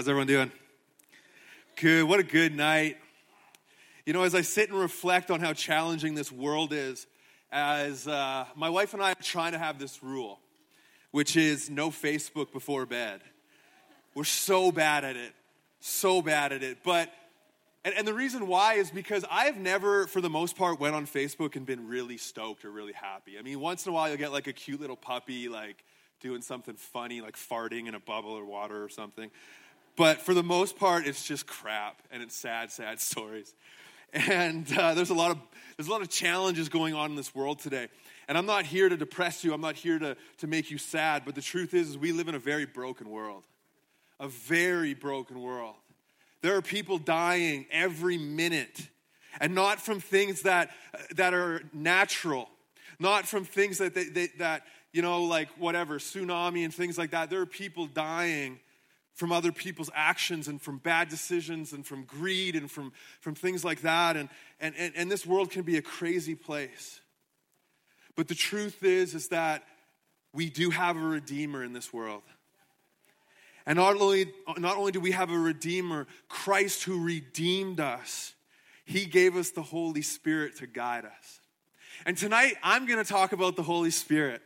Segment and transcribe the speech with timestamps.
[0.00, 0.50] How's everyone doing?
[1.76, 2.04] Good.
[2.04, 2.96] What a good night.
[4.06, 7.06] You know, as I sit and reflect on how challenging this world is,
[7.52, 10.40] as uh, my wife and I are trying to have this rule,
[11.10, 13.20] which is no Facebook before bed.
[14.14, 15.34] We're so bad at it,
[15.80, 16.78] so bad at it.
[16.82, 17.12] But
[17.84, 21.06] and, and the reason why is because I've never, for the most part, went on
[21.06, 23.38] Facebook and been really stoked or really happy.
[23.38, 25.84] I mean, once in a while you'll get like a cute little puppy, like
[26.20, 29.30] doing something funny, like farting in a bubble or water or something.
[29.96, 33.54] But for the most part, it's just crap and it's sad, sad stories.
[34.12, 35.38] And uh, there's a lot of
[35.76, 37.88] there's a lot of challenges going on in this world today.
[38.28, 39.54] And I'm not here to depress you.
[39.54, 41.22] I'm not here to, to make you sad.
[41.24, 43.44] But the truth is, is we live in a very broken world.
[44.20, 45.74] A very broken world.
[46.42, 48.88] There are people dying every minute,
[49.40, 50.70] and not from things that,
[51.16, 52.48] that are natural,
[52.98, 57.10] not from things that, they, they, that, you know, like whatever, tsunami and things like
[57.10, 57.30] that.
[57.30, 58.60] There are people dying
[59.20, 62.90] from other people's actions and from bad decisions and from greed and from,
[63.20, 64.16] from things like that.
[64.16, 67.02] And, and, and, and this world can be a crazy place.
[68.16, 69.64] But the truth is, is that
[70.32, 72.22] we do have a redeemer in this world.
[73.66, 78.32] And not only, not only do we have a Redeemer, Christ who redeemed us,
[78.86, 81.40] He gave us the Holy Spirit to guide us.
[82.06, 84.40] And tonight, I'm going to talk about the Holy Spirit.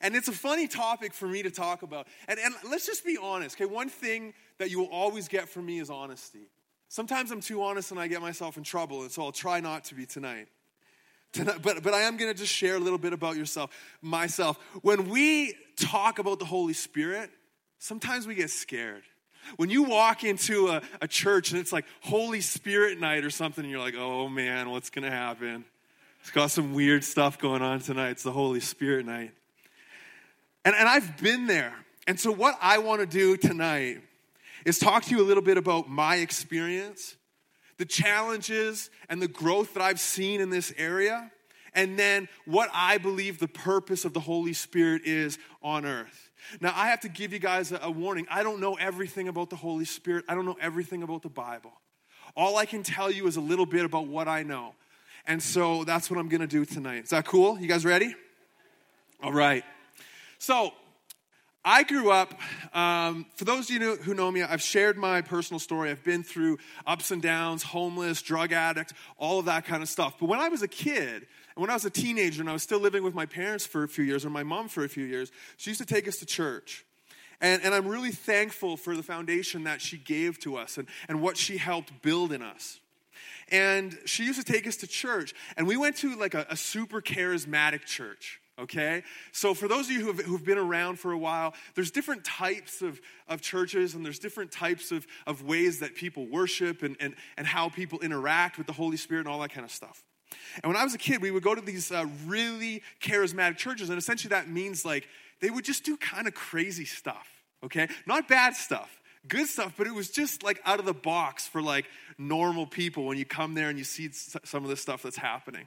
[0.00, 2.06] And it's a funny topic for me to talk about.
[2.26, 3.66] And, and let's just be honest, okay?
[3.66, 6.48] One thing that you will always get from me is honesty.
[6.88, 9.84] Sometimes I'm too honest and I get myself in trouble, and so I'll try not
[9.84, 10.48] to be tonight.
[11.32, 13.70] Tonight, but, but I am going to just share a little bit about yourself,
[14.02, 14.58] myself.
[14.82, 17.30] When we talk about the Holy Spirit,
[17.78, 19.04] sometimes we get scared.
[19.56, 23.62] When you walk into a, a church and it's like Holy Spirit night or something,
[23.62, 25.64] and you're like, oh man, what's going to happen?
[26.22, 28.10] It's got some weird stuff going on tonight.
[28.10, 29.32] It's the Holy Spirit night.
[30.64, 31.74] And, and I've been there.
[32.06, 34.00] And so, what I want to do tonight
[34.64, 37.16] is talk to you a little bit about my experience,
[37.78, 41.30] the challenges and the growth that I've seen in this area,
[41.74, 46.30] and then what I believe the purpose of the Holy Spirit is on earth.
[46.60, 48.26] Now, I have to give you guys a, warning.
[48.30, 51.72] I don't know everything about the Holy Spirit, I don't know everything about the Bible.
[52.36, 54.74] All I can tell you is a little bit about what I know.
[55.26, 57.04] And so that's what I'm going to do tonight.
[57.04, 57.58] Is that cool?
[57.58, 58.14] You guys ready?
[59.22, 59.64] All right.
[60.40, 60.72] So,
[61.62, 62.32] I grew up,
[62.72, 65.90] um, for those of you who know me, I've shared my personal story.
[65.90, 66.56] I've been through
[66.86, 70.14] ups and downs, homeless, drug addict, all of that kind of stuff.
[70.18, 72.62] But when I was a kid, and when I was a teenager and I was
[72.62, 75.04] still living with my parents for a few years, or my mom for a few
[75.04, 76.86] years, she used to take us to church.
[77.42, 81.20] And, and I'm really thankful for the foundation that she gave to us and, and
[81.20, 82.80] what she helped build in us.
[83.52, 86.56] And she used to take us to church, and we went to like a, a
[86.56, 89.02] super charismatic church okay?
[89.32, 92.82] So, for those of you who've, who've been around for a while, there's different types
[92.82, 97.14] of, of churches and there's different types of, of ways that people worship and, and,
[97.36, 100.02] and how people interact with the Holy Spirit and all that kind of stuff.
[100.62, 103.88] And when I was a kid, we would go to these uh, really charismatic churches,
[103.88, 105.08] and essentially that means like
[105.40, 107.28] they would just do kind of crazy stuff,
[107.64, 107.88] okay?
[108.06, 108.96] Not bad stuff
[109.28, 111.86] good stuff, but it was just like out of the box for like
[112.18, 115.66] normal people when you come there and you see some of the stuff that's happening.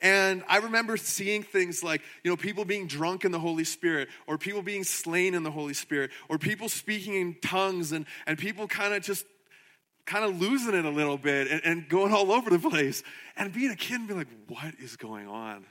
[0.00, 4.08] And I remember seeing things like, you know, people being drunk in the Holy Spirit,
[4.26, 8.36] or people being slain in the Holy Spirit, or people speaking in tongues, and, and
[8.36, 9.24] people kind of just
[10.04, 13.02] kind of losing it a little bit and, and going all over the place.
[13.36, 15.64] And being a kid and being like, what is going on?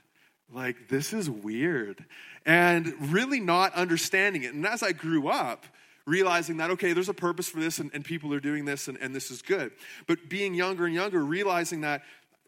[0.53, 2.03] Like, this is weird.
[2.46, 4.53] And really not understanding it.
[4.53, 5.66] And as I grew up,
[6.06, 8.97] realizing that, okay, there's a purpose for this and, and people are doing this and,
[9.00, 9.72] and this is good.
[10.08, 12.02] But being younger and younger, realizing that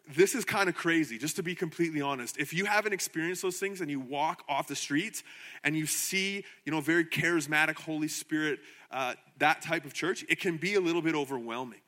[0.08, 2.38] this is kind of crazy, just to be completely honest.
[2.38, 5.24] If you haven't experienced those things and you walk off the streets
[5.64, 8.60] and you see, you know, very charismatic Holy Spirit,
[8.92, 11.80] uh, that type of church, it can be a little bit overwhelming.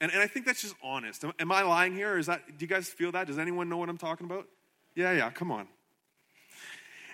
[0.00, 1.24] And, and I think that's just honest.
[1.24, 2.18] Am, am I lying here?
[2.18, 3.26] Is that, do you guys feel that?
[3.26, 4.46] Does anyone know what I'm talking about?
[4.94, 5.66] Yeah, yeah, come on.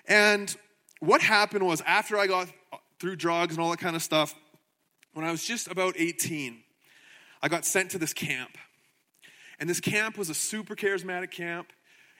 [0.07, 0.53] And
[0.99, 2.49] what happened was after I got
[2.99, 4.35] through drugs and all that kind of stuff,
[5.13, 6.57] when I was just about 18,
[7.41, 8.57] I got sent to this camp
[9.59, 11.71] and this camp was a super charismatic camp.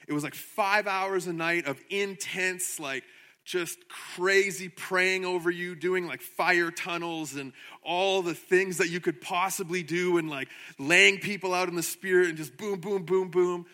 [0.06, 3.04] It was like five hours a night of intense, like
[3.44, 7.52] just crazy praying over you, doing like fire tunnels and
[7.82, 10.48] all the things that you could possibly do, and like
[10.78, 13.66] laying people out in the spirit and just boom, boom, boom, boom.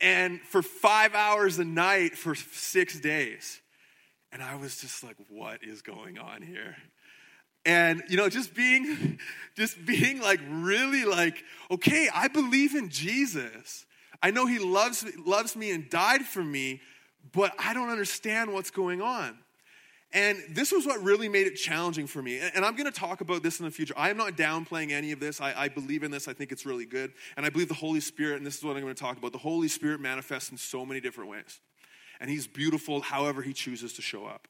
[0.00, 3.60] And for five hours a night for six days.
[4.32, 6.76] And I was just like, what is going on here?
[7.64, 9.18] And you know just being
[9.56, 13.86] just being like really like okay i believe in jesus
[14.22, 16.80] i know he loves loves me and died for me
[17.32, 19.38] but i don't understand what's going on
[20.12, 22.40] And this was what really made it challenging for me.
[22.40, 23.94] And I'm going to talk about this in the future.
[23.96, 25.40] I am not downplaying any of this.
[25.40, 26.26] I, I, believe in this.
[26.26, 27.12] I think it's really good.
[27.36, 29.30] And I believe the Holy Spirit, and this is what I'm going to talk about
[29.30, 31.60] the Holy Spirit manifests in so many different ways.
[32.18, 34.48] And He's beautiful however He chooses to show up.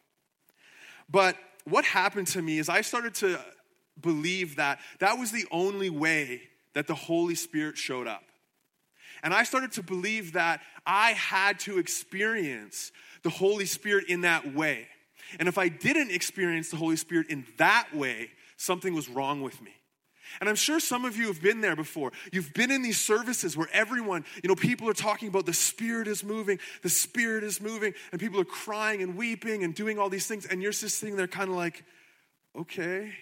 [1.11, 3.41] But what happened to me is I started to
[4.01, 6.43] believe that that was the only way
[6.75, 8.25] that the Holy Spirit showed up.
[9.23, 12.93] And I started to believe that I had to experience
[13.23, 14.89] the Holy Spirit in that way.
[15.39, 19.61] And if I didn't experience the Holy Spirit in that way, something was wrong with
[19.61, 19.73] me.
[20.39, 22.13] And I'm sure some of you have been there before.
[22.33, 26.07] You've been in these services where everyone, you know, people are talking about the Spirit
[26.07, 30.09] is moving, the Spirit is moving, and people are crying and weeping and doing all
[30.09, 30.47] these things.
[30.47, 31.85] And you're just sitting there kind of like,
[32.57, 33.13] okay,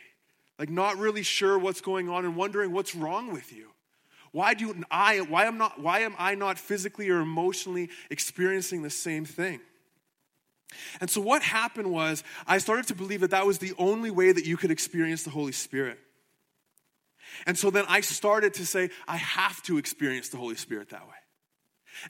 [0.58, 3.70] like not really sure what's going on and wondering what's wrong with you.
[4.32, 8.90] Why do I why am not why am I not physically or emotionally experiencing the
[8.90, 9.60] same thing?
[11.00, 14.32] And so, what happened was, I started to believe that that was the only way
[14.32, 15.98] that you could experience the Holy Spirit.
[17.46, 21.06] And so then I started to say, I have to experience the Holy Spirit that
[21.06, 21.14] way.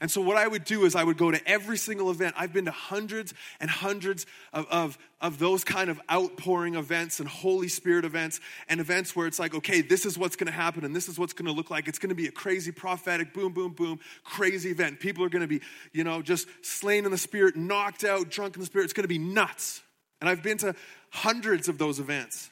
[0.01, 2.35] And so, what I would do is, I would go to every single event.
[2.37, 7.27] I've been to hundreds and hundreds of, of, of, those kind of outpouring events and
[7.27, 10.95] Holy Spirit events, and events where it's like, okay, this is what's gonna happen, and
[10.95, 11.87] this is what's gonna look like.
[11.87, 14.99] It's gonna be a crazy prophetic, boom, boom, boom, crazy event.
[14.99, 15.61] People are gonna be,
[15.91, 18.85] you know, just slain in the Spirit, knocked out, drunk in the Spirit.
[18.85, 19.81] It's gonna be nuts.
[20.21, 20.75] And I've been to
[21.11, 22.49] hundreds of those events.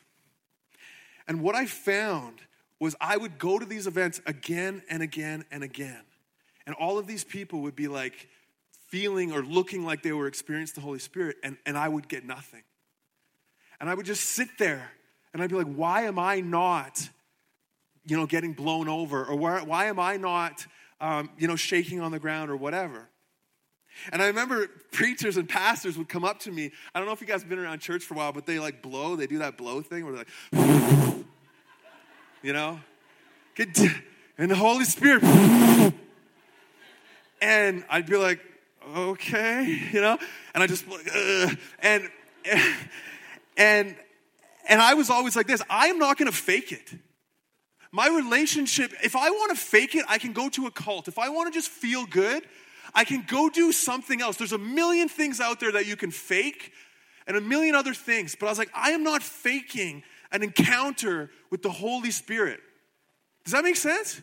[1.27, 2.39] And what I found
[2.79, 6.01] was I would go to these events again and again and again.
[6.65, 8.27] And all of these people would be like
[8.89, 12.25] feeling or looking like they were experiencing the Holy Spirit, and, and I would get
[12.25, 12.63] nothing.
[13.79, 14.91] And I would just sit there
[15.33, 17.09] and I'd be like, why am I not,
[18.05, 19.23] you know, getting blown over?
[19.25, 20.65] Or why, why am I not,
[20.99, 23.07] um, you know, shaking on the ground or whatever?
[24.11, 26.71] And I remember preachers and pastors would come up to me.
[26.93, 28.59] I don't know if you guys have been around church for a while, but they
[28.59, 29.15] like blow.
[29.15, 31.06] They do that blow thing where they're like,
[32.41, 32.79] you know,
[34.37, 35.23] and the Holy Spirit
[37.41, 38.39] and I'd be like,
[38.95, 40.17] okay, you know,
[40.53, 41.57] and I just Ugh.
[41.79, 42.09] and
[43.57, 43.95] and
[44.69, 45.61] and I was always like this.
[45.69, 46.93] I am not to fake it.
[47.91, 51.07] My relationship, if I want to fake it, I can go to a cult.
[51.07, 52.43] If I want to just feel good,
[52.93, 54.35] I can go do something else.
[54.35, 56.73] There's a million things out there that you can fake
[57.25, 58.35] and a million other things.
[58.37, 62.59] But I was like, I am not faking an encounter with the Holy Spirit.
[63.43, 64.21] Does that make sense?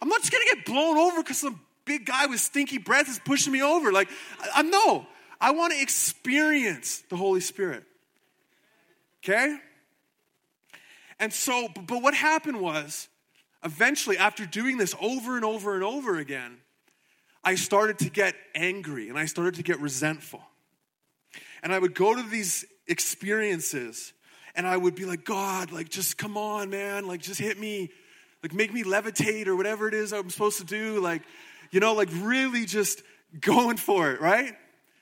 [0.00, 3.18] I'm not just gonna get blown over because some big guy with stinky breath is
[3.18, 3.92] pushing me over.
[3.92, 4.08] Like,
[4.40, 5.06] I, I no,
[5.40, 7.84] I want to experience the Holy Spirit.
[9.22, 9.56] Okay?
[11.18, 13.08] And so, but, but what happened was,
[13.64, 16.58] eventually, after doing this over and over and over again,
[17.44, 20.42] I started to get angry and I started to get resentful.
[21.62, 24.12] And I would go to these experiences
[24.54, 27.90] and I would be like, God, like, just come on, man, like, just hit me,
[28.42, 31.00] like, make me levitate or whatever it is I'm supposed to do.
[31.00, 31.22] Like,
[31.72, 33.02] you know, like really just
[33.40, 34.54] going for it, right?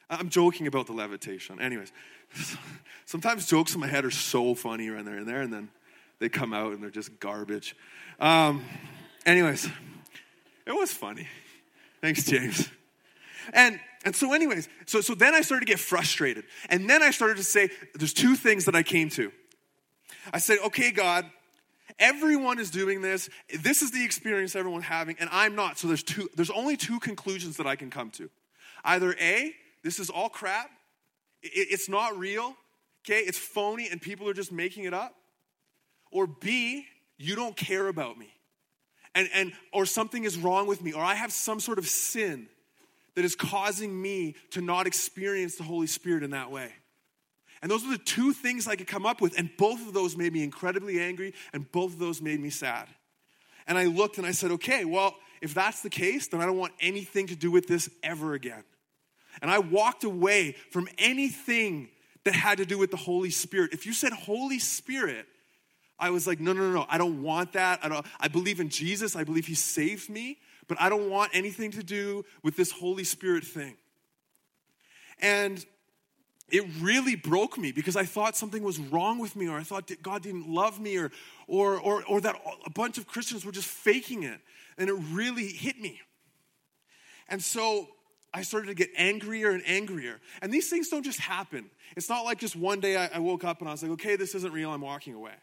[0.08, 1.60] I'm joking about the levitation.
[1.60, 1.92] Anyways,
[3.04, 5.68] sometimes jokes in my head are so funny right there and there, and then
[6.20, 7.76] they come out and they're just garbage.
[8.18, 8.64] Um,
[9.26, 9.68] anyways,
[10.66, 11.26] it was funny.
[12.00, 12.68] Thanks, James.
[13.52, 17.10] And and so, anyways, so so then I started to get frustrated, and then I
[17.10, 19.32] started to say, "There's two things that I came to."
[20.32, 21.30] I said, "Okay, God,
[21.98, 23.28] Everyone is doing this.
[23.60, 25.78] This is the experience everyone's having, and I'm not.
[25.78, 28.30] So there's two, there's only two conclusions that I can come to.
[28.84, 30.70] Either A, this is all crap,
[31.42, 32.56] it's not real,
[33.04, 35.14] okay, it's phony, and people are just making it up.
[36.10, 36.86] Or B,
[37.18, 38.32] you don't care about me.
[39.14, 42.48] And, and or something is wrong with me, or I have some sort of sin
[43.14, 46.72] that is causing me to not experience the Holy Spirit in that way.
[47.62, 49.38] And those were the two things I could come up with.
[49.38, 52.88] And both of those made me incredibly angry, and both of those made me sad.
[53.66, 56.56] And I looked and I said, okay, well, if that's the case, then I don't
[56.56, 58.64] want anything to do with this ever again.
[59.42, 61.88] And I walked away from anything
[62.24, 63.72] that had to do with the Holy Spirit.
[63.72, 65.26] If you said Holy Spirit,
[65.98, 67.80] I was like, no, no, no, no, I don't want that.
[67.82, 71.30] I, don't, I believe in Jesus, I believe He saved me, but I don't want
[71.34, 73.76] anything to do with this Holy Spirit thing.
[75.20, 75.64] And
[76.50, 79.90] it really broke me because I thought something was wrong with me, or I thought
[80.02, 81.10] God didn't love me, or,
[81.46, 84.40] or, or, or that a bunch of Christians were just faking it.
[84.78, 86.00] And it really hit me.
[87.28, 87.88] And so
[88.32, 90.20] I started to get angrier and angrier.
[90.42, 91.70] And these things don't just happen.
[91.96, 94.16] It's not like just one day I, I woke up and I was like, okay,
[94.16, 95.34] this isn't real, I'm walking away.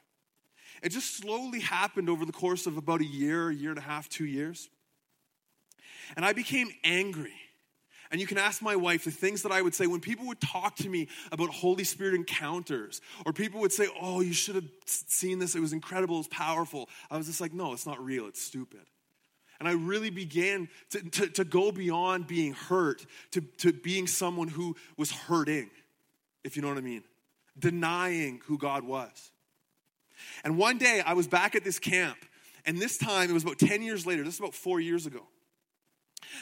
[0.84, 3.84] It just slowly happened over the course of about a year, a year and a
[3.84, 4.70] half, two years.
[6.16, 7.34] And I became angry
[8.12, 10.40] And you can ask my wife the things that I would say when people would
[10.40, 14.68] talk to me about Holy Spirit encounters, or people would say, Oh, you should have
[14.86, 15.56] seen this.
[15.56, 16.16] It was incredible.
[16.16, 16.90] It was powerful.
[17.12, 18.28] I was just like, No, it's not real.
[18.28, 18.82] It's stupid.
[19.60, 24.48] And I really began to, to, to go beyond being hurt to, to being someone
[24.48, 25.70] who was hurting,
[26.44, 27.04] if you know what I mean,
[27.58, 29.32] denying who God was.
[30.44, 32.18] And one day I was back at this camp,
[32.66, 35.24] and this time it was about 10 years later, this is about four years ago.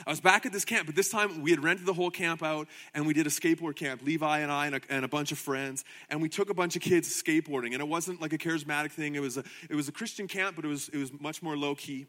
[0.05, 2.44] I was back at this camp, but this time we had rented the whole camp
[2.44, 5.32] out and we did a skateboard camp, Levi and I and a, and a, bunch
[5.32, 5.84] of friends.
[6.10, 7.74] And we took a bunch of kids skateboarding.
[7.74, 10.55] And it wasn't like a charismatic thing, it was a, it was a Christian camp,
[10.55, 12.08] but it was, it was much more low key.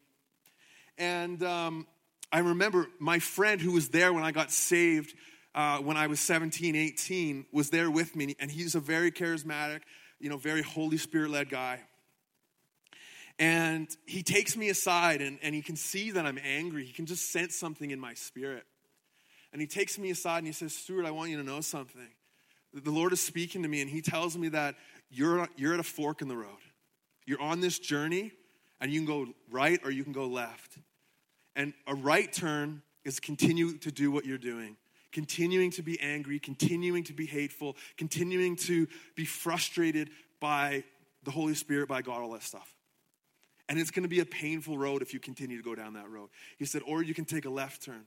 [0.98, 1.86] And um,
[2.32, 5.14] I remember my friend who was there when I got saved
[5.54, 8.36] uh, when I was 17, 18, was there with me.
[8.38, 9.80] And he's a very charismatic,
[10.20, 11.80] you know, very Holy Spirit led guy.
[13.38, 16.84] And he takes me aside and, and he can see that I'm angry.
[16.84, 18.64] He can just sense something in my spirit.
[19.52, 22.08] And he takes me aside and he says, Stuart, I want you to know something.
[22.72, 24.74] The Lord is speaking to me and he tells me that
[25.10, 26.58] you're, you're at a fork in the road.
[27.26, 28.32] You're on this journey
[28.80, 30.78] and you can go right or you can go left.
[31.54, 34.76] And a right turn is continue to do what you're doing,
[35.12, 40.84] continuing to be angry, continuing to be hateful, continuing to be frustrated by
[41.22, 42.75] the Holy Spirit, by God, all that stuff.
[43.68, 46.08] And it's going to be a painful road if you continue to go down that
[46.08, 46.28] road.
[46.56, 48.04] He said, or you can take a left turn.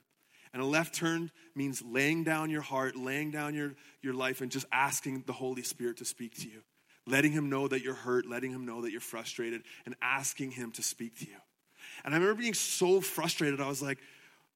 [0.53, 4.51] And a left turn means laying down your heart, laying down your, your life, and
[4.51, 6.61] just asking the Holy Spirit to speak to you.
[7.05, 10.71] Letting Him know that you're hurt, letting Him know that you're frustrated, and asking Him
[10.71, 11.35] to speak to you.
[12.03, 13.61] And I remember being so frustrated.
[13.61, 13.99] I was like,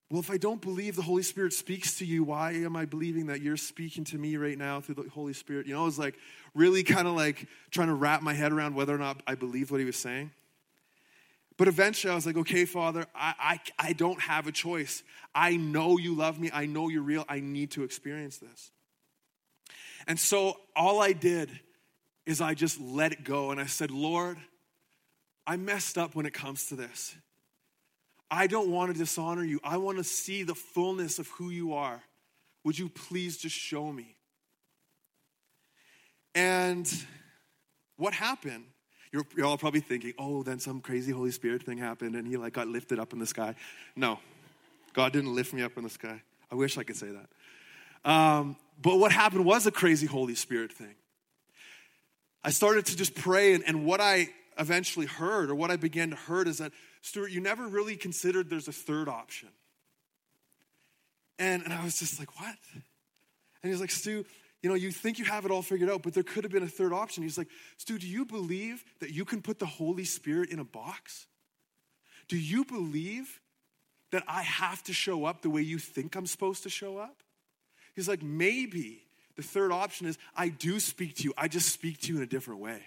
[0.10, 3.28] well, if I don't believe the Holy Spirit speaks to you, why am I believing
[3.28, 5.66] that you're speaking to me right now through the Holy Spirit?
[5.66, 6.16] You know, I was like
[6.54, 9.72] really kind of like trying to wrap my head around whether or not I believed
[9.72, 10.32] what he was saying.
[11.58, 15.04] But eventually I was like, okay, Father, I, I, I don't have a choice.
[15.36, 16.50] I know you love me.
[16.52, 17.26] I know you're real.
[17.30, 18.72] I need to experience this.
[20.08, 21.50] And so all I did
[22.26, 24.38] is I just let it go and I said, Lord,
[25.46, 27.16] I messed up when it comes to this.
[28.32, 29.60] I don't want to dishonor you.
[29.64, 32.02] I want to see the fullness of who you are.
[32.64, 34.16] Would you please just show me?
[36.34, 36.92] And
[37.98, 38.66] what happened?
[39.14, 42.36] You're, you're, all probably thinking, oh, then some crazy Holy Spirit thing happened and he
[42.36, 43.54] like got lifted up in the sky.
[43.96, 44.18] No,
[44.94, 46.22] God didn't lift me up in the sky.
[46.52, 48.10] I wish I could say that.
[48.12, 50.96] Um, but what happened was a crazy Holy Spirit thing.
[52.44, 56.10] I started to just pray, and, and what I eventually heard, or what I began
[56.10, 59.50] to heard, is that, Stuart, you never really considered there's a third option.
[61.40, 62.56] And, and I was just like, what?
[62.74, 64.26] And he's like, Stu,
[64.64, 66.64] you know, you think you have it all figured out, but there could have been
[66.64, 67.22] a third option.
[67.22, 70.64] He's like, Stu, do you believe that you can put the Holy Spirit in a
[70.64, 71.28] box?
[72.30, 73.42] Do you believe
[74.12, 77.24] that I have to show up the way you think I'm supposed to show up?
[77.94, 79.04] He's like, maybe
[79.36, 82.24] the third option is I do speak to you, I just speak to you in
[82.24, 82.82] a different way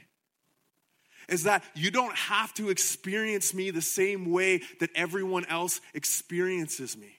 [1.28, 6.96] is that you don't have to experience me the same way that everyone else experiences
[6.96, 7.15] me.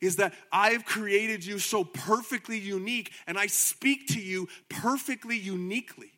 [0.00, 6.12] Is that I've created you so perfectly unique and I speak to you perfectly uniquely.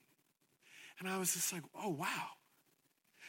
[0.99, 2.27] And I was just like, oh, wow.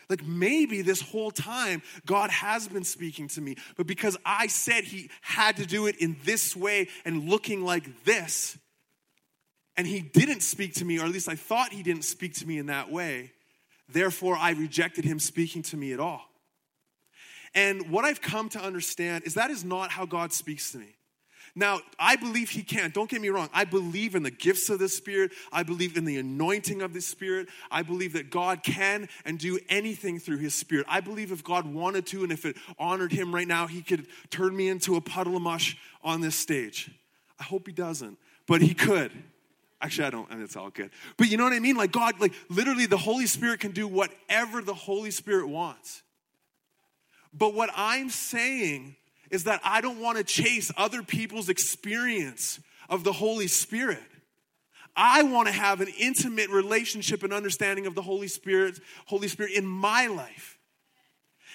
[0.09, 4.83] Like maybe this whole time God has been speaking to me, but because I said
[4.83, 8.57] He had to do it in this way and looking like this,
[9.77, 12.45] and He didn't speak to me, or at least I thought He didn't speak to
[12.45, 13.31] me in that way,
[13.89, 16.21] Therefore, I rejected him speaking to me at all.
[17.55, 20.95] And what I've come to understand is that is not how God speaks to me.
[21.55, 22.89] Now, I believe He can.
[22.89, 23.47] Don't get me wrong.
[23.53, 25.31] I believe in the gifts of the Spirit.
[25.51, 27.47] I believe in the anointing of the Spirit.
[27.69, 30.87] I believe that God can and do anything through His Spirit.
[30.89, 34.07] I believe if God wanted to and if it honored Him right now, He could
[34.31, 36.89] turn me into a puddle of mush on this stage.
[37.39, 38.17] I hope He doesn't,
[38.47, 39.11] but He could.
[39.79, 40.89] Actually, I don't, and it's all good.
[41.17, 41.75] But you know what I mean?
[41.75, 46.01] Like, God, like, literally, the Holy Spirit can do whatever the Holy Spirit wants.
[47.33, 48.95] But what I'm saying
[49.31, 52.59] is that I don't want to chase other people's experience
[52.89, 53.99] of the Holy Spirit.
[54.95, 59.53] I want to have an intimate relationship and understanding of the Holy Spirit, Holy Spirit
[59.53, 60.59] in my life.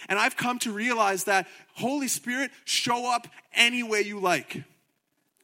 [0.08, 4.64] And I've come to realize that Holy Spirit, show up any way you like.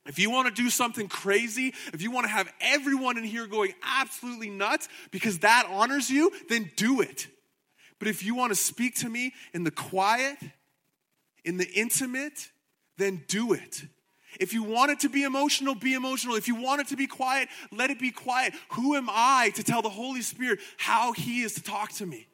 [0.06, 3.46] If you want to do something crazy, if you want to have everyone in here
[3.46, 7.26] going absolutely nuts because that honors you, then do it.
[8.04, 10.36] But if you want to speak to me in the quiet,
[11.42, 12.50] in the intimate,
[12.98, 13.82] then do it.
[14.38, 16.34] If you want it to be emotional, be emotional.
[16.34, 18.52] If you want it to be quiet, let it be quiet.
[18.72, 22.26] Who am I to tell the Holy Spirit how He is to talk to me?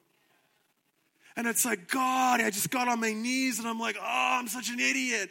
[1.36, 4.04] And it's like, God, I just got on my knees and I'm like, oh,
[4.40, 5.30] I'm such an idiot.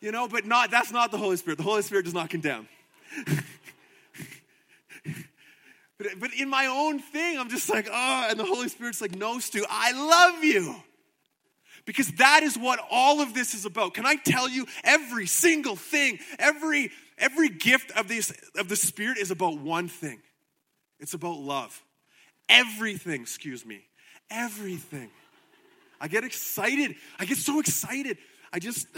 [0.00, 1.58] You know, but not that's not the Holy Spirit.
[1.58, 2.66] The Holy Spirit does not condemn.
[6.00, 9.14] but, but in my own thing, I'm just like, oh, and the Holy Spirit's like,
[9.14, 10.74] no, Stu, I love you.
[11.84, 13.92] Because that is what all of this is about.
[13.92, 19.18] Can I tell you, every single thing, every every gift of this of the Spirit
[19.18, 20.20] is about one thing.
[21.00, 21.82] It's about love.
[22.48, 23.82] Everything, excuse me.
[24.30, 25.10] Everything.
[26.00, 26.96] I get excited.
[27.18, 28.16] I get so excited.
[28.52, 28.86] I just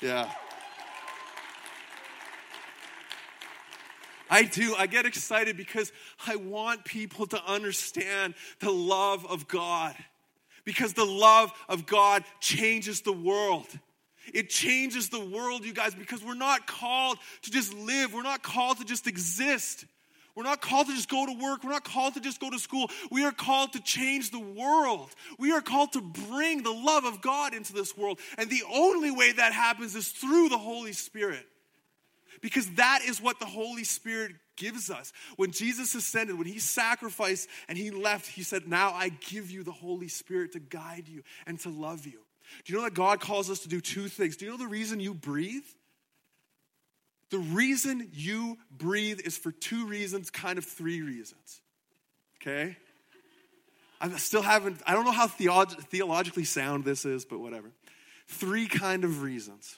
[0.00, 0.30] Yeah.
[4.30, 4.74] I do.
[4.76, 5.92] I get excited because
[6.26, 9.94] I want people to understand the love of God.
[10.64, 13.66] Because the love of God changes the world.
[14.34, 18.12] It changes the world, you guys, because we're not called to just live.
[18.12, 19.86] We're not called to just exist.
[20.34, 21.64] We're not called to just go to work.
[21.64, 22.90] We're not called to just go to school.
[23.10, 25.10] We are called to change the world.
[25.38, 28.20] We are called to bring the love of God into this world.
[28.36, 31.44] And the only way that happens is through the Holy Spirit.
[32.40, 35.12] Because that is what the Holy Spirit gives us.
[35.36, 39.62] When Jesus ascended, when he sacrificed and he left, he said, Now I give you
[39.62, 42.20] the Holy Spirit to guide you and to love you.
[42.64, 44.36] Do you know that God calls us to do two things?
[44.36, 45.64] Do you know the reason you breathe?
[47.30, 51.60] The reason you breathe is for two reasons, kind of three reasons.
[52.40, 52.76] Okay?
[54.00, 57.70] I still haven't, I don't know how theolog- theologically sound this is, but whatever.
[58.28, 59.76] Three kind of reasons.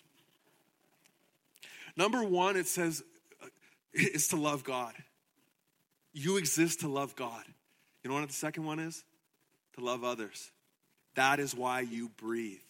[2.00, 3.02] Number one, it says,
[3.42, 3.46] uh,
[3.92, 4.94] is to love God.
[6.14, 7.44] You exist to love God.
[8.02, 9.04] You know what the second one is?
[9.74, 10.50] To love others.
[11.14, 12.62] That is why you breathe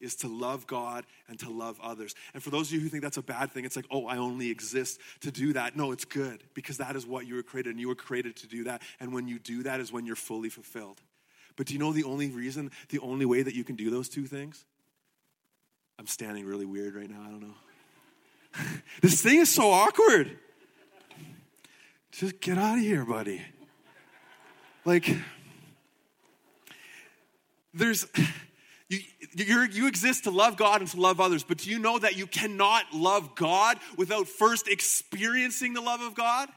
[0.00, 2.14] is to love God and to love others.
[2.32, 4.16] And for those of you who think that's a bad thing, it's like, oh, I
[4.16, 5.76] only exist to do that.
[5.76, 8.46] No, it's good because that is what you were created and you were created to
[8.46, 8.80] do that.
[8.98, 11.02] And when you do that is when you're fully fulfilled.
[11.54, 14.08] But do you know the only reason, the only way that you can do those
[14.08, 14.64] two things?
[15.98, 17.20] I'm standing really weird right now.
[17.20, 17.56] I don't know.
[19.00, 20.38] this thing is so awkward.
[22.12, 23.42] Just get out of here, buddy.
[24.84, 25.16] Like,
[27.72, 28.06] there's
[28.88, 32.16] you you exist to love God and to love others, but do you know that
[32.16, 36.48] you cannot love God without first experiencing the love of God?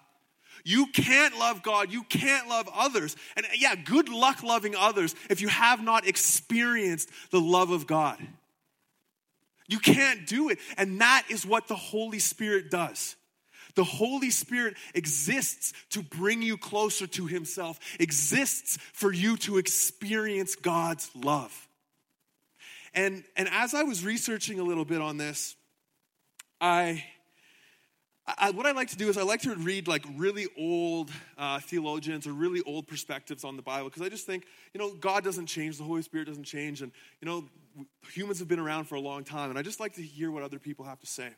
[0.63, 3.15] You can't love God, you can't love others.
[3.35, 8.17] And yeah, good luck loving others if you have not experienced the love of God.
[9.67, 10.59] You can't do it.
[10.77, 13.15] And that is what the Holy Spirit does.
[13.75, 20.55] The Holy Spirit exists to bring you closer to Himself, exists for you to experience
[20.55, 21.67] God's love.
[22.93, 25.55] And, and as I was researching a little bit on this,
[26.61, 27.03] I,
[28.25, 31.59] I, what I like to do is I like to read like really old uh,
[31.59, 35.25] theologians or really old perspectives on the Bible because I just think, you know, God
[35.25, 37.43] doesn't change, the Holy Spirit doesn't change, and, you know,
[38.11, 40.41] humans have been around for a long time, and I just like to hear what
[40.41, 41.29] other people have to say.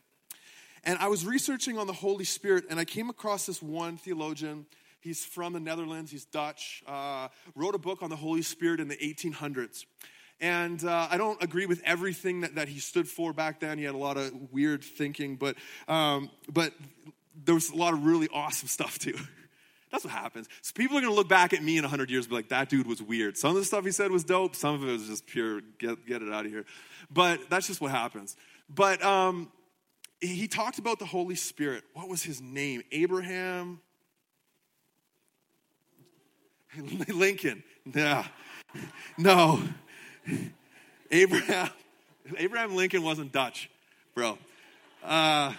[0.84, 4.68] And I was researching on the Holy Spirit, and I came across this one theologian.
[5.00, 8.88] He's from the Netherlands, he's Dutch, uh, wrote a book on the Holy Spirit in
[8.88, 9.86] the 1800s.
[10.42, 13.78] And uh, I don't agree with everything that, that he stood for back then.
[13.78, 15.56] He had a lot of weird thinking, but,
[15.88, 16.74] um, but
[17.46, 19.18] there was a lot of really awesome stuff too.
[19.92, 20.50] That's what happens.
[20.62, 22.50] So people are going to look back at me in 100 years and be like,
[22.50, 23.38] that dude was weird.
[23.38, 24.56] Some of the stuff he said was dope.
[24.56, 26.66] Some of it was just pure, get, get it out of here.
[27.10, 28.36] But that's just what happens.
[28.70, 29.52] But um,
[30.20, 31.84] he talked about the Holy Spirit.
[31.94, 32.82] What was his name?
[32.92, 33.80] Abraham
[37.08, 37.64] Lincoln.
[37.94, 38.26] Yeah.
[39.18, 39.62] No.
[41.12, 41.70] Abraham,
[42.38, 43.70] Abraham Lincoln wasn't Dutch,
[44.14, 44.38] bro.
[45.04, 45.54] Uh,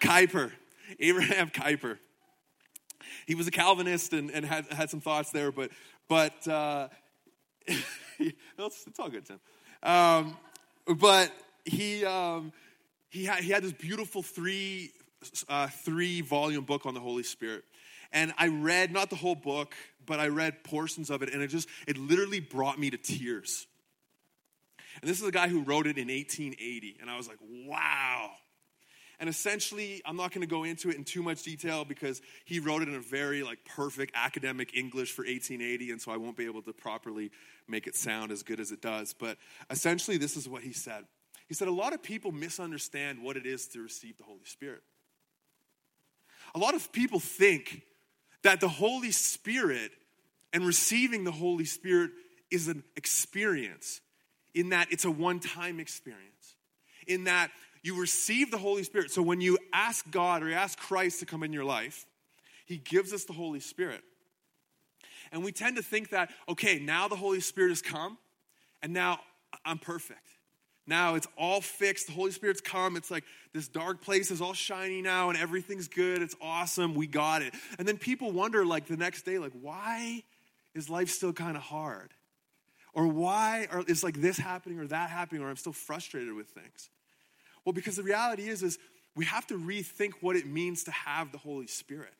[0.00, 0.52] Kuyper,
[0.98, 1.98] Abraham Kuyper.
[3.26, 5.70] He was a Calvinist and, and had, had some thoughts there, but,
[6.08, 6.88] but uh,
[7.66, 9.40] it's, it's, all good, Tim.
[9.82, 10.36] Um,
[10.96, 11.30] but
[11.64, 12.52] he, um,
[13.10, 14.92] he, had, he had this beautiful three,
[15.48, 17.64] uh, three volume book on the Holy Spirit.
[18.12, 19.74] And I read, not the whole book,
[20.06, 23.66] but I read portions of it, and it just, it literally brought me to tears.
[25.00, 26.98] And this is a guy who wrote it in 1880.
[27.00, 28.30] And I was like, wow.
[29.20, 32.60] And essentially, I'm not going to go into it in too much detail because he
[32.60, 36.36] wrote it in a very like perfect academic English for 1880, and so I won't
[36.36, 37.32] be able to properly
[37.66, 39.14] make it sound as good as it does.
[39.18, 39.36] But
[39.70, 41.04] essentially, this is what he said.
[41.48, 44.82] He said a lot of people misunderstand what it is to receive the Holy Spirit.
[46.54, 47.82] A lot of people think
[48.44, 49.90] that the Holy Spirit
[50.52, 52.12] and receiving the Holy Spirit
[52.50, 54.00] is an experience
[54.54, 56.56] in that it's a one time experience,
[57.06, 57.50] in that
[57.82, 59.10] you receive the Holy Spirit.
[59.10, 62.06] So when you ask God or you ask Christ to come in your life,
[62.66, 64.02] He gives us the Holy Spirit.
[65.30, 68.18] And we tend to think that, okay, now the Holy Spirit has come,
[68.82, 69.20] and now
[69.64, 70.20] I'm perfect.
[70.86, 72.06] Now it's all fixed.
[72.06, 72.96] The Holy Spirit's come.
[72.96, 76.22] It's like this dark place is all shiny now and everything's good.
[76.22, 76.94] It's awesome.
[76.94, 77.52] We got it.
[77.78, 80.22] And then people wonder, like, the next day, like, why
[80.74, 82.14] is life still kind of hard?
[82.98, 86.90] Or why is like this happening or that happening or I'm still frustrated with things?
[87.64, 88.76] Well, because the reality is, is
[89.14, 92.12] we have to rethink what it means to have the Holy Spirit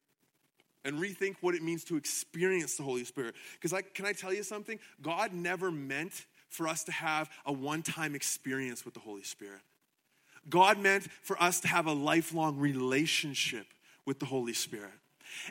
[0.84, 3.34] and rethink what it means to experience the Holy Spirit.
[3.54, 4.78] Because I, can I tell you something?
[5.02, 9.62] God never meant for us to have a one time experience with the Holy Spirit.
[10.48, 13.66] God meant for us to have a lifelong relationship
[14.06, 14.92] with the Holy Spirit.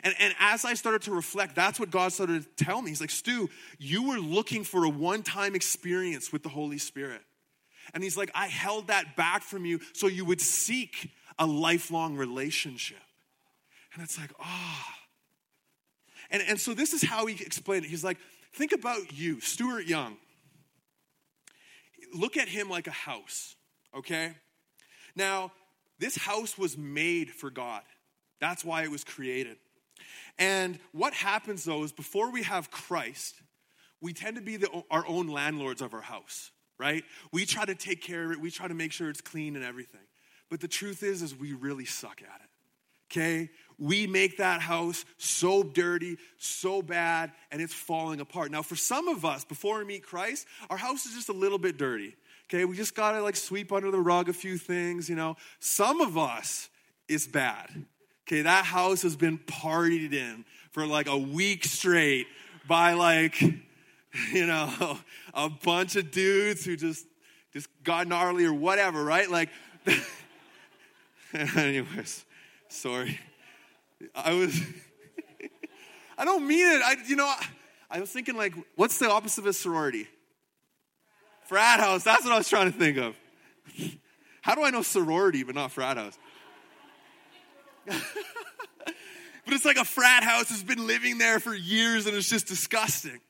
[0.02, 2.90] And, and as I started to reflect, that's what God started to tell me.
[2.90, 7.22] He's like, Stu, you were looking for a one time experience with the Holy Spirit.
[7.94, 12.16] And he's like, I held that back from you so you would seek a lifelong
[12.16, 12.98] relationship.
[13.94, 14.84] And it's like, ah.
[14.86, 14.94] Oh.
[16.30, 17.88] And, and so this is how he explained it.
[17.88, 18.18] He's like,
[18.52, 20.16] think about you, Stuart Young.
[22.14, 23.56] Look at him like a house,
[23.96, 24.34] okay?
[25.16, 25.52] Now,
[25.98, 27.82] this house was made for God.
[28.40, 29.56] That's why it was created.
[30.38, 33.34] And what happens though is before we have Christ,
[34.00, 37.04] we tend to be the, our own landlords of our house, right?
[37.32, 39.64] We try to take care of it, we try to make sure it's clean and
[39.64, 40.00] everything.
[40.50, 42.48] But the truth is, is we really suck at it.
[43.10, 43.50] Okay?
[43.78, 48.50] We make that house so dirty, so bad, and it's falling apart.
[48.50, 51.58] Now, for some of us, before we meet Christ, our house is just a little
[51.58, 52.16] bit dirty.
[52.50, 55.36] Okay, we just gotta like sweep under the rug a few things, you know.
[55.60, 56.70] Some of us,
[57.06, 57.68] it's bad.
[58.28, 62.26] Okay, that house has been partied in for like a week straight
[62.66, 64.98] by like, you know,
[65.32, 67.06] a bunch of dudes who just
[67.54, 69.30] just got gnarly or whatever, right?
[69.30, 69.48] Like
[71.56, 72.26] anyways,
[72.68, 73.18] sorry.
[74.14, 74.60] I was
[76.18, 76.82] I don't mean it.
[76.84, 77.32] I you know,
[77.90, 80.06] I, was thinking like what's the opposite of a sorority?
[81.46, 82.04] Frat house.
[82.04, 83.16] That's what I was trying to think of.
[84.42, 86.18] How do I know sorority but not frat house?
[88.84, 92.46] but it's like a frat house has been living there for years and it's just
[92.46, 93.20] disgusting.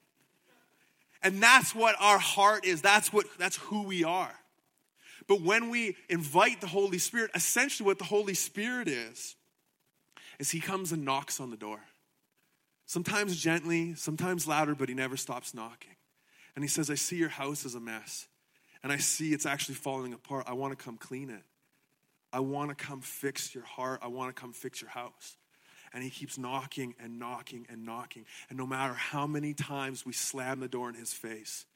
[1.23, 2.81] And that's what our heart is.
[2.81, 4.33] That's what that's who we are.
[5.27, 9.37] But when we invite the Holy Spirit, essentially what the Holy Spirit is
[10.39, 11.81] is he comes and knocks on the door.
[12.87, 15.97] Sometimes gently, sometimes louder, but he never stops knocking.
[16.55, 18.27] And he says, "I see your house is a mess.
[18.83, 20.45] And I see it's actually falling apart.
[20.47, 21.43] I want to come clean it."
[22.39, 23.99] I want to come fix your heart.
[24.01, 25.37] I want to come fix your house.
[25.93, 28.27] And he keeps knocking and knocking and knocking.
[28.49, 31.67] And no matter how many times we slam the door in his face,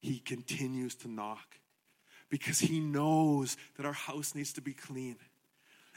[0.00, 1.58] he continues to knock
[2.30, 5.16] because he knows that our house needs to be clean.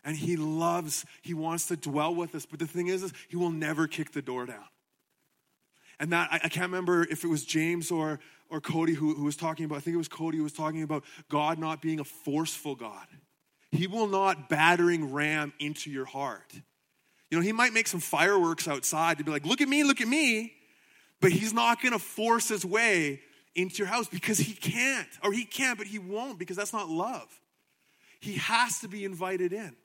[0.04, 2.46] And he loves, he wants to dwell with us.
[2.46, 4.68] But the thing is, is he will never kick the door down.
[6.02, 9.24] And that, I, I can't remember if it was James or, or Cody who, who
[9.24, 12.02] was talking about, I think it was Cody who was talking about God not being
[12.02, 13.08] a forceful God.
[13.76, 16.54] He will not battering ram into your heart.
[17.30, 20.02] You know, he might make some fireworks outside to be like, look at me, look
[20.02, 20.54] at me.
[21.22, 23.22] But he's not going to force his way
[23.56, 25.08] into your house because he can't.
[25.24, 27.28] Or he can, but he won't because that's not love.
[28.20, 29.76] He has to be invited in.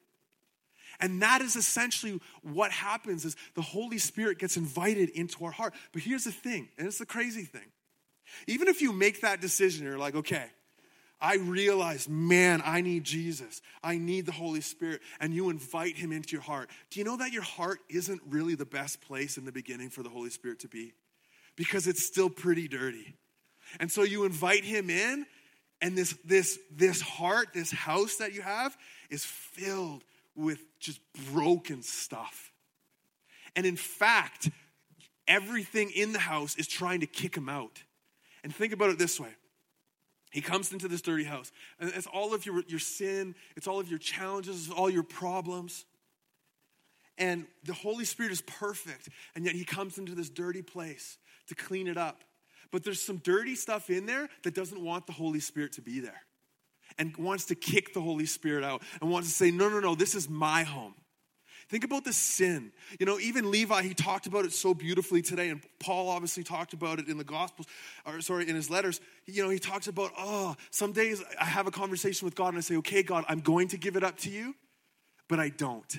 [0.99, 5.73] And that is essentially what happens is the Holy Spirit gets invited into our heart.
[5.93, 7.67] But here's the thing, and it's the crazy thing.
[8.47, 10.47] Even if you make that decision, you're like, okay,
[11.21, 13.61] I realize, man, I need Jesus.
[13.83, 15.03] I need the Holy Spirit.
[15.21, 16.71] And you invite him into your heart.
[16.91, 20.03] Do you know that your heart isn't really the best place in the beginning for
[20.03, 20.95] the Holy Spirit to be?
[21.57, 23.17] Because it's still pretty dirty.
[23.79, 25.27] And so you invite him in,
[25.83, 28.77] and this, this, this heart, this house that you have,
[29.11, 30.05] is filled
[30.35, 31.01] with just
[31.33, 32.53] broken stuff.
[33.55, 34.51] And in fact,
[35.29, 37.83] everything in the house is trying to kick him out.
[38.43, 39.31] And think about it this way
[40.31, 41.53] he comes into this dirty house.
[41.79, 45.03] And it's all of your, your sin, it's all of your challenges, it's all your
[45.03, 45.85] problems.
[47.19, 49.09] And the Holy Spirit is perfect.
[49.35, 52.25] And yet he comes into this dirty place to clean it up.
[52.71, 56.01] But there's some dirty stuff in there that doesn't want the Holy Spirit to be
[56.01, 56.23] there
[56.99, 59.95] and wants to kick the Holy Spirit out and wants to say, no, no, no,
[59.95, 60.95] this is my home.
[61.71, 62.73] Think about the sin.
[62.99, 66.73] You know, even Levi, he talked about it so beautifully today, and Paul obviously talked
[66.73, 67.69] about it in the Gospels,
[68.05, 69.01] or sorry, in his letters.
[69.27, 72.59] You know, he talks about, oh, some days I have a conversation with God and
[72.59, 74.57] I say, okay, God, I'm going to give it up to you,
[75.29, 75.97] but I don't.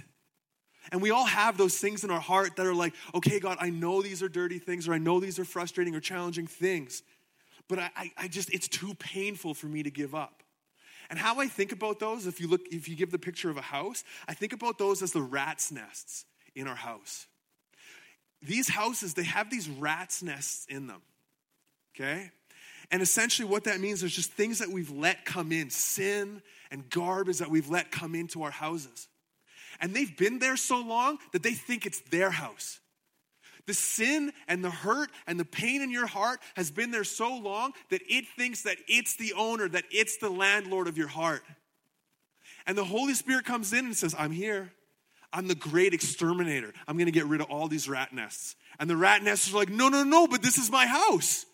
[0.92, 3.70] And we all have those things in our heart that are like, okay, God, I
[3.70, 7.02] know these are dirty things, or I know these are frustrating or challenging things,
[7.70, 10.44] but I, I, I just, it's too painful for me to give up.
[11.12, 13.58] And how I think about those, if you look, if you give the picture of
[13.58, 17.28] a house, I think about those as the rat's nests in our house.
[18.42, 21.02] These houses, they have these rat's nests in them.
[21.94, 22.32] Okay?
[22.92, 26.90] And essentially, what that means is just things that we've let come in sin and
[26.90, 29.10] garbage that we've let come into our houses.
[29.82, 32.80] And they've been there so long that they think it's their house.
[33.68, 37.36] The sin and the hurt and the pain in your heart has been there so
[37.38, 41.44] long that it thinks that it's the owner, that it's the landlord of your heart.
[42.66, 44.72] And the Holy Spirit comes in and says, I'm here.
[45.34, 46.74] I'm the great exterminator.
[46.88, 48.56] I'm going to get rid of all these rat nests.
[48.80, 51.46] And the rat nests are like, no, no, no, but this is my house.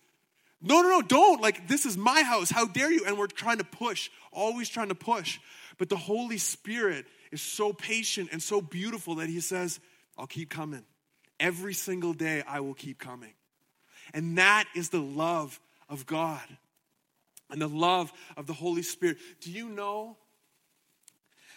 [0.62, 1.42] No, no, no, don't.
[1.42, 2.50] Like, this is my house.
[2.50, 3.04] How dare you?
[3.06, 5.40] And we're trying to push, always trying to push.
[5.78, 9.80] But the Holy Spirit is so patient and so beautiful that He says,
[10.18, 10.84] I'll keep coming.
[11.40, 13.34] Every single day, I will keep coming.
[14.14, 16.46] And that is the love of God
[17.50, 19.18] and the love of the Holy Spirit.
[19.42, 20.18] Do you know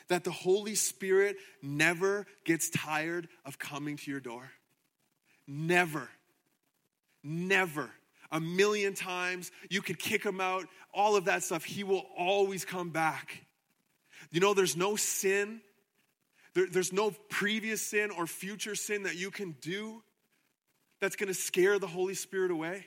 [0.09, 4.51] that the Holy Spirit never gets tired of coming to your door?
[5.47, 6.09] Never.
[7.23, 7.91] Never.
[8.33, 9.51] A million times.
[9.69, 11.65] You could kick him out, all of that stuff.
[11.65, 13.45] He will always come back.
[14.31, 15.61] You know, there's no sin,
[16.55, 20.03] there, there's no previous sin or future sin that you can do
[21.01, 22.85] that's going to scare the Holy Spirit away.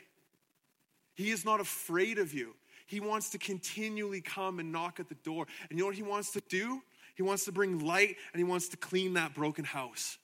[1.16, 2.56] He is not afraid of you.
[2.86, 5.48] He wants to continually come and knock at the door.
[5.70, 6.82] And you know what he wants to do?
[7.16, 10.18] He wants to bring light and he wants to clean that broken house.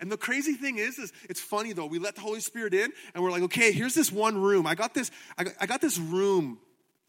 [0.00, 1.86] And the crazy thing is, is it's funny though.
[1.86, 4.66] We let the Holy Spirit in, and we're like, okay, here's this one room.
[4.66, 5.10] I got this.
[5.36, 6.58] I got, I got this room,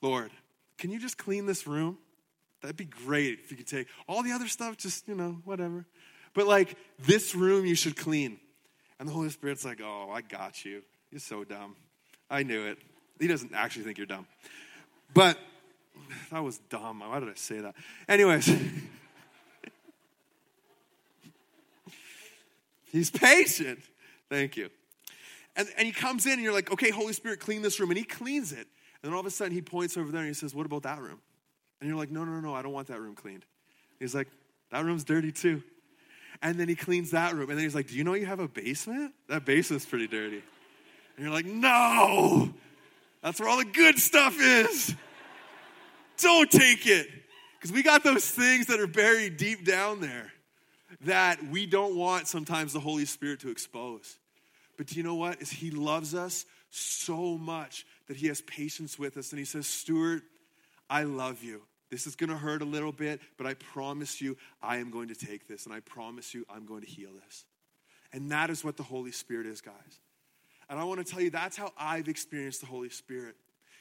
[0.01, 0.31] Lord.
[0.77, 1.97] Can you just clean this room?
[2.63, 4.77] That'd be great if you could take all the other stuff.
[4.77, 5.85] Just you know, whatever.
[6.33, 8.39] But like this room, you should clean.
[8.99, 10.81] And the Holy Spirit's like, oh, I got you.
[11.11, 11.75] You're so dumb.
[12.29, 12.77] I knew it.
[13.19, 14.25] He doesn't actually think you're dumb.
[15.13, 15.37] But
[16.31, 17.01] that was dumb.
[17.01, 17.75] Why did I say that?
[18.07, 18.49] Anyways.
[22.91, 23.79] He's patient.
[24.29, 24.69] Thank you.
[25.57, 27.91] And, and he comes in and you're like, okay, Holy Spirit, clean this room.
[27.91, 28.57] And he cleans it.
[28.57, 28.67] And
[29.03, 31.01] then all of a sudden he points over there and he says, what about that
[31.01, 31.19] room?
[31.83, 33.43] And you're like, no, no, no, I don't want that room cleaned.
[33.99, 34.29] He's like,
[34.71, 35.61] that room's dirty too.
[36.41, 37.49] And then he cleans that room.
[37.49, 39.13] And then he's like, do you know you have a basement?
[39.27, 40.41] That basement's pretty dirty.
[41.17, 42.53] And you're like, no,
[43.21, 44.95] that's where all the good stuff is.
[46.19, 47.09] Don't take it.
[47.59, 50.31] Because we got those things that are buried deep down there
[51.01, 54.15] that we don't want sometimes the Holy Spirit to expose.
[54.77, 55.41] But do you know what?
[55.41, 59.67] Is he loves us so much that he has patience with us and he says,
[59.67, 60.23] "Stuart,
[60.89, 61.63] I love you.
[61.93, 65.09] This is going to hurt a little bit, but I promise you I am going
[65.09, 67.45] to take this and I promise you I'm going to heal this."
[68.11, 70.01] And that is what the Holy Spirit is, guys.
[70.71, 73.35] And I want to tell you that's how I've experienced the Holy Spirit.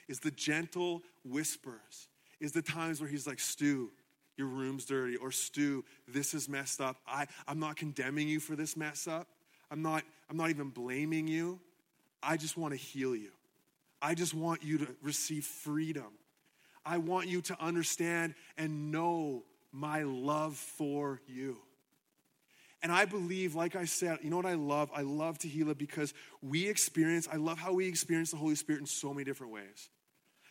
[0.09, 2.09] Is the gentle whispers.
[2.39, 3.91] Is the times where he's like, "Stu,
[4.37, 6.99] your room's dirty, or Stu, this is messed up.
[7.07, 9.27] I, I'm not condemning you for this mess up.
[9.71, 11.61] I'm not, I'm not even blaming you.
[12.23, 13.31] I just want to heal you.
[14.03, 16.13] I just want you to receive freedom.
[16.85, 21.59] I want you to understand and know my love for you.
[22.83, 24.91] And I believe, like I said, you know what I love?
[24.95, 28.87] I love Tehillah because we experience, I love how we experience the Holy Spirit in
[28.87, 29.89] so many different ways.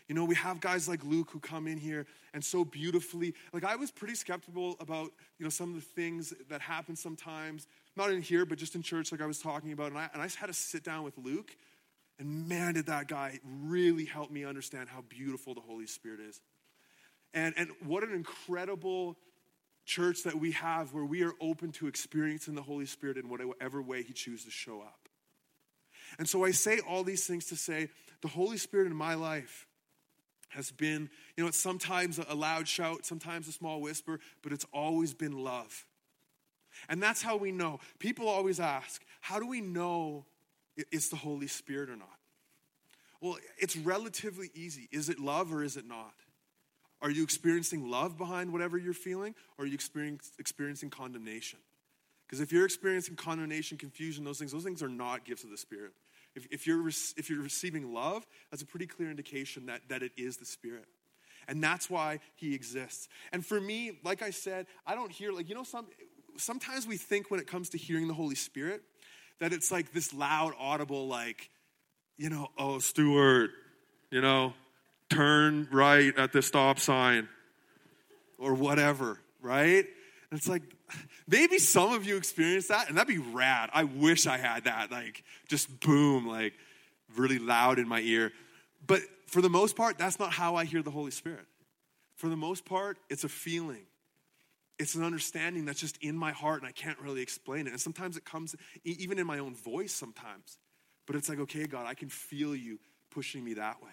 [0.08, 3.64] You know, we have guys like Luke who come in here and so beautifully, like
[3.64, 8.12] I was pretty skeptical about, you know, some of the things that happen sometimes, not
[8.12, 9.88] in here, but just in church, like I was talking about.
[9.88, 11.56] And I, and I just had to sit down with Luke,
[12.22, 16.40] and man, did that guy really help me understand how beautiful the Holy Spirit is.
[17.34, 19.18] And, and what an incredible
[19.86, 23.82] church that we have where we are open to experiencing the Holy Spirit in whatever
[23.82, 25.10] way He chooses to show up.
[26.20, 27.90] And so I say all these things to say
[28.22, 29.66] the Holy Spirit in my life
[30.50, 34.68] has been, you know, it's sometimes a loud shout, sometimes a small whisper, but it's
[34.72, 35.88] always been love.
[36.88, 37.80] And that's how we know.
[37.98, 40.28] People always ask, how do we know
[40.76, 42.08] it's the Holy Spirit or not?
[43.22, 44.90] Well, it's relatively easy.
[44.92, 46.14] Is it love or is it not?
[47.02, 51.60] Are you experiencing love behind whatever you're feeling, or are you experiencing condemnation?
[52.26, 55.58] Because if you're experiencing condemnation, confusion, those things, those things are not gifts of the
[55.58, 55.92] Spirit.
[56.36, 60.14] If, if, you're, if you're receiving love, that's a pretty clear indication that, that it
[60.16, 60.86] is the Spirit.
[61.48, 63.10] And that's why he exists.
[63.34, 65.88] And for me, like I said, I don't hear, like, you know, some,
[66.38, 68.84] sometimes we think when it comes to hearing the Holy Spirit
[69.42, 71.50] that it's like this loud, audible, like,
[72.16, 73.50] you know, oh, Stuart,
[74.12, 74.54] you know,
[75.10, 77.28] turn right at the stop sign
[78.38, 79.84] or whatever, right?
[80.30, 80.62] And it's like,
[81.28, 83.72] maybe some of you experience that, and that'd be rad.
[83.74, 86.54] I wish I had that, like, just boom, like,
[87.18, 88.32] really loud in my ear.
[88.86, 91.48] But for the most part, that's not how I hear the Holy Spirit.
[92.16, 93.88] For the most part, it's a feeling.
[94.82, 97.70] It's an understanding that's just in my heart and I can't really explain it.
[97.70, 100.58] And sometimes it comes even in my own voice sometimes.
[101.06, 102.80] But it's like, okay, God, I can feel you
[103.12, 103.92] pushing me that way.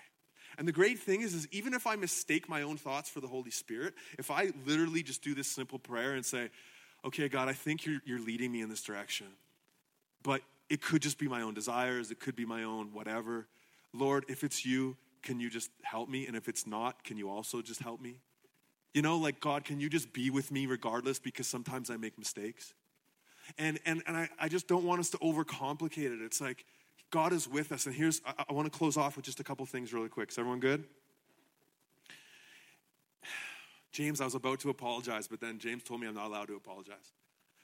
[0.57, 3.27] And the great thing is, is even if I mistake my own thoughts for the
[3.27, 6.49] Holy Spirit, if I literally just do this simple prayer and say,
[7.05, 9.27] okay, God, I think you're, you're leading me in this direction,
[10.23, 13.47] but it could just be my own desires, it could be my own whatever.
[13.93, 16.27] Lord, if it's you, can you just help me?
[16.27, 18.21] And if it's not, can you also just help me?
[18.95, 22.19] You know, like, God, can you just be with me regardless because sometimes I make
[22.19, 22.75] mistakes?
[23.59, 26.23] And, and, and I, I just don't want us to overcomplicate it.
[26.23, 26.65] It's like,
[27.11, 27.87] God is with us.
[27.87, 30.31] And here's, I, I want to close off with just a couple things really quick.
[30.31, 30.85] Is everyone good?
[33.93, 36.57] James, I was about to apologize, but then James told me I'm not allowed to
[36.57, 37.13] apologize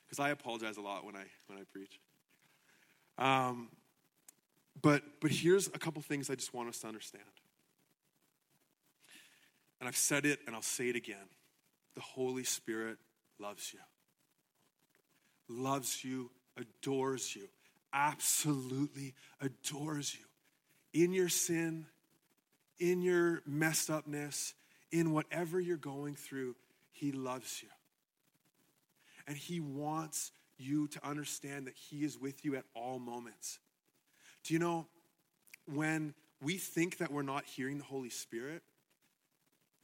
[0.07, 2.01] because I apologize a lot when I when I preach.
[3.19, 3.69] Um,
[4.81, 7.25] but but here's a couple things I just want us to understand.
[9.85, 11.29] And I've said it and I'll say it again.
[11.95, 12.97] The Holy Spirit
[13.39, 13.81] loves you.
[15.47, 17.51] Loves you, adores you,
[17.93, 20.25] absolutely adores you.
[20.99, 21.85] In your sin,
[22.79, 24.55] in your messed upness,
[24.91, 26.57] in whatever you're going through,
[26.91, 27.69] He loves you.
[29.27, 33.59] And He wants you to understand that He is with you at all moments.
[34.45, 34.87] Do you know
[35.67, 38.63] when we think that we're not hearing the Holy Spirit?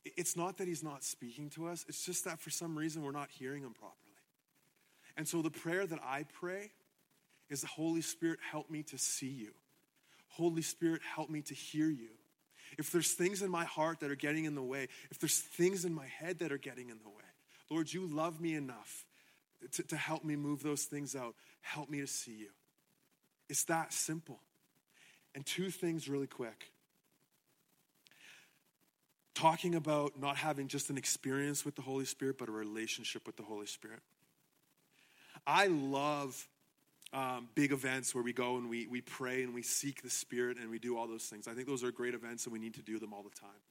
[0.05, 3.13] It's not that He's not speaking to us, it's just that for some reason we're
[3.13, 3.97] not hearing Him properly.
[5.17, 6.71] And so the prayer that I pray
[7.49, 9.53] is the Holy Spirit, help me to see you.
[10.29, 12.11] Holy Spirit, help me to hear you.
[12.79, 15.85] If there's things in my heart that are getting in the way, if there's things
[15.85, 17.15] in my head that are getting in the way,
[17.69, 19.05] Lord, you love me enough
[19.73, 21.35] to, to help me move those things out.
[21.61, 22.51] Help me to see you.
[23.49, 24.41] It's that simple.
[25.35, 26.71] And two things really quick.
[29.41, 33.39] Talking about not having just an experience with the Holy Spirit, but a relationship with
[33.39, 34.01] the Holy Spirit.
[35.47, 36.47] I love
[37.15, 40.59] um, big events where we go and we, we pray and we seek the Spirit
[40.59, 41.49] and we do all those things.
[41.49, 43.63] I think those are great events and we need to do them all the time.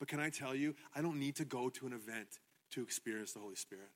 [0.00, 2.40] But can I tell you, I don't need to go to an event
[2.72, 3.90] to experience the Holy Spirit.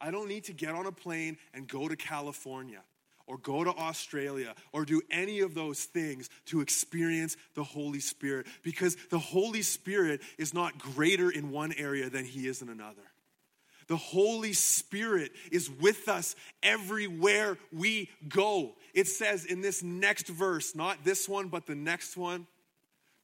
[0.00, 2.82] I don't need to get on a plane and go to California
[3.28, 8.46] or go to Australia or do any of those things to experience the Holy Spirit
[8.62, 13.02] because the Holy Spirit is not greater in one area than he is in another.
[13.86, 18.74] The Holy Spirit is with us everywhere we go.
[18.94, 22.46] It says in this next verse, not this one, but the next one.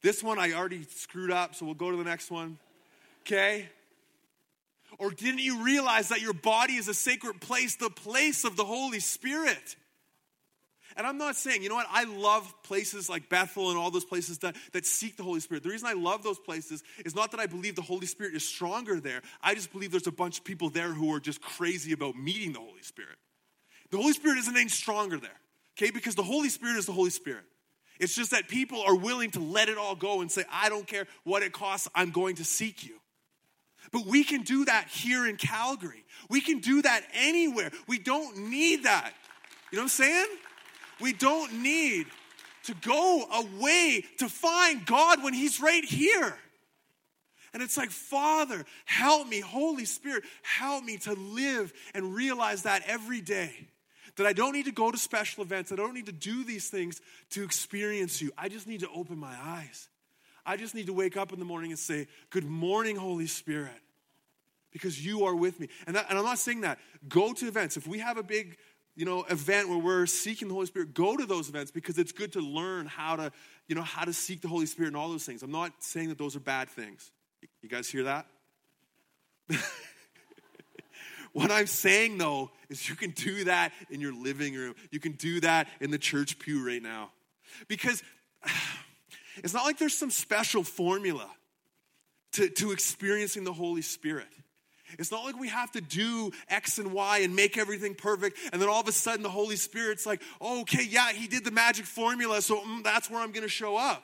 [0.01, 2.57] This one I already screwed up, so we'll go to the next one.
[3.21, 3.69] Okay?
[4.97, 8.65] Or didn't you realize that your body is a sacred place, the place of the
[8.65, 9.75] Holy Spirit?
[10.97, 14.05] And I'm not saying, you know what, I love places like Bethel and all those
[14.05, 15.63] places that, that seek the Holy Spirit.
[15.63, 18.47] The reason I love those places is not that I believe the Holy Spirit is
[18.47, 19.21] stronger there.
[19.41, 22.53] I just believe there's a bunch of people there who are just crazy about meeting
[22.53, 23.17] the Holy Spirit.
[23.91, 25.39] The Holy Spirit isn't any stronger there,
[25.77, 25.91] okay?
[25.91, 27.43] Because the Holy Spirit is the Holy Spirit.
[27.99, 30.87] It's just that people are willing to let it all go and say, I don't
[30.87, 32.99] care what it costs, I'm going to seek you.
[33.91, 36.03] But we can do that here in Calgary.
[36.29, 37.71] We can do that anywhere.
[37.87, 39.13] We don't need that.
[39.71, 40.27] You know what I'm saying?
[40.99, 42.07] We don't need
[42.65, 46.35] to go away to find God when He's right here.
[47.53, 52.83] And it's like, Father, help me, Holy Spirit, help me to live and realize that
[52.85, 53.67] every day.
[54.17, 56.69] That I don't need to go to special events, I don't need to do these
[56.69, 58.31] things to experience you.
[58.37, 59.87] I just need to open my eyes.
[60.45, 63.71] I just need to wake up in the morning and say, Good morning, Holy Spirit,
[64.71, 65.69] because you are with me.
[65.87, 66.79] And, that, and I'm not saying that.
[67.07, 67.77] Go to events.
[67.77, 68.57] If we have a big
[68.95, 72.13] you know, event where we're seeking the Holy Spirit, go to those events because it's
[72.13, 73.31] good to learn how to,
[73.67, 75.43] you know, how to seek the Holy Spirit and all those things.
[75.43, 77.11] I'm not saying that those are bad things.
[77.61, 78.25] You guys hear that?
[81.33, 84.75] what I'm saying though is you can do that in your living room.
[84.91, 87.11] You can do that in the church pew right now.
[87.67, 88.01] Because
[89.37, 91.29] it's not like there's some special formula
[92.33, 94.27] to, to experiencing the Holy Spirit.
[94.99, 98.61] It's not like we have to do X and Y and make everything perfect, and
[98.61, 101.51] then all of a sudden the Holy Spirit's like, oh, okay, yeah, he did the
[101.51, 104.03] magic formula, so mm, that's where I'm going to show up.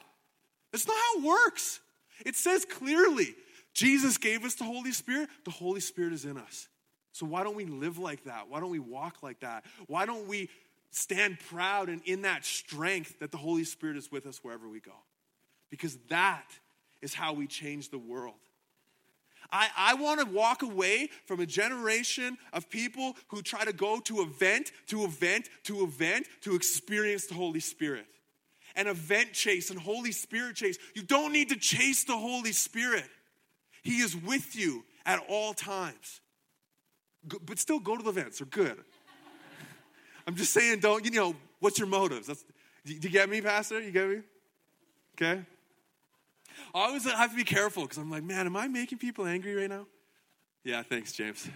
[0.71, 1.79] That's not how it works.
[2.25, 3.35] It says clearly
[3.73, 6.67] Jesus gave us the Holy Spirit, the Holy Spirit is in us.
[7.13, 8.49] So why don't we live like that?
[8.49, 9.65] Why don't we walk like that?
[9.87, 10.49] Why don't we
[10.91, 14.79] stand proud and in that strength that the Holy Spirit is with us wherever we
[14.79, 14.95] go?
[15.69, 16.47] Because that
[17.01, 18.35] is how we change the world.
[19.51, 23.99] I, I want to walk away from a generation of people who try to go
[24.01, 28.05] to event to event to event to experience the Holy Spirit.
[28.75, 30.77] An event chase and Holy Spirit chase.
[30.95, 33.05] You don't need to chase the Holy Spirit,
[33.83, 36.21] He is with you at all times.
[37.45, 38.77] But still go to the events, are good.
[40.27, 42.27] I'm just saying, don't, you know, what's your motives?
[42.27, 42.43] That's,
[42.85, 43.79] do you get me, Pastor?
[43.79, 44.21] You get me?
[45.15, 45.41] Okay?
[46.73, 49.55] I always have to be careful because I'm like, man, am I making people angry
[49.55, 49.87] right now?
[50.63, 51.47] Yeah, thanks, James.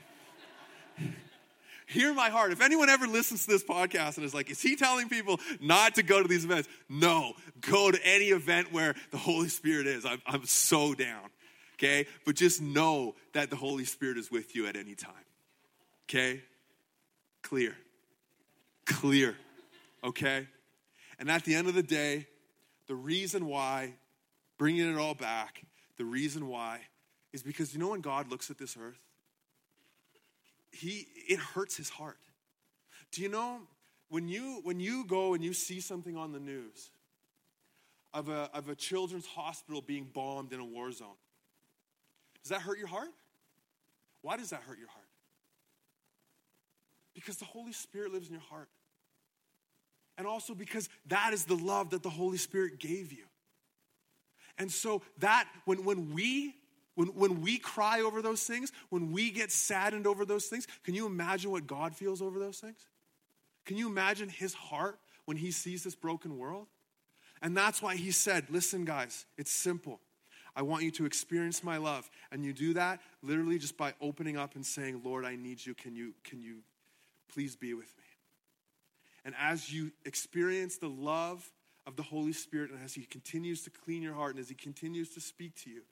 [1.87, 2.51] Hear my heart.
[2.51, 5.95] If anyone ever listens to this podcast and is like, is he telling people not
[5.95, 6.67] to go to these events?
[6.89, 10.05] No, go to any event where the Holy Spirit is.
[10.05, 11.29] I'm, I'm so down.
[11.75, 12.07] Okay?
[12.25, 15.13] But just know that the Holy Spirit is with you at any time.
[16.09, 16.41] Okay?
[17.43, 17.75] Clear.
[18.85, 19.35] Clear.
[20.03, 20.47] Okay?
[21.19, 22.27] And at the end of the day,
[22.87, 23.93] the reason why,
[24.57, 25.65] bringing it all back,
[25.97, 26.79] the reason why
[27.33, 28.99] is because you know when God looks at this earth,
[30.71, 32.17] he it hurts his heart.
[33.11, 33.59] Do you know
[34.09, 36.89] when you when you go and you see something on the news
[38.13, 41.17] of a of a children's hospital being bombed in a war zone?
[42.43, 43.09] Does that hurt your heart?
[44.21, 45.05] Why does that hurt your heart?
[47.13, 48.69] Because the Holy Spirit lives in your heart.
[50.17, 53.25] And also because that is the love that the Holy Spirit gave you.
[54.57, 56.55] And so that when when we
[56.95, 60.95] when, when we cry over those things, when we get saddened over those things, can
[60.95, 62.87] you imagine what God feels over those things?
[63.65, 66.67] Can you imagine his heart when he sees this broken world?
[67.41, 69.99] And that's why he said, Listen, guys, it's simple.
[70.55, 72.09] I want you to experience my love.
[72.31, 75.73] And you do that literally just by opening up and saying, Lord, I need you.
[75.73, 76.59] Can you, can you
[77.33, 78.03] please be with me?
[79.25, 81.45] And as you experience the love
[81.87, 84.55] of the Holy Spirit, and as He continues to clean your heart, and as He
[84.55, 85.83] continues to speak to you,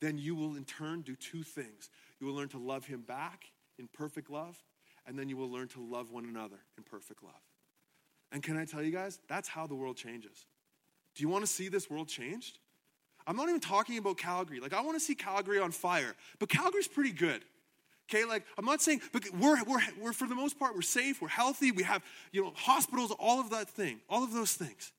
[0.00, 1.90] then you will in turn do two things.
[2.20, 3.44] You will learn to love him back
[3.78, 4.62] in perfect love,
[5.06, 7.32] and then you will learn to love one another in perfect love.
[8.32, 10.46] And can I tell you guys, that's how the world changes.
[11.14, 12.58] Do you want to see this world changed?
[13.26, 14.60] I'm not even talking about Calgary.
[14.60, 17.42] Like, I want to see Calgary on fire, but Calgary's pretty good.
[18.08, 21.22] Okay, like I'm not saying, but we're, we're, we're for the most part, we're safe,
[21.22, 24.92] we're healthy, we have, you know, hospitals, all of that thing, all of those things.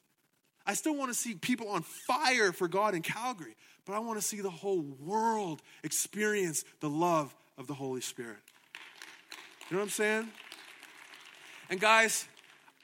[0.66, 3.56] I still want to see people on fire for God in Calgary,
[3.86, 8.38] but I want to see the whole world experience the love of the Holy Spirit.
[9.70, 10.30] You know what I'm saying?
[11.70, 12.28] And guys,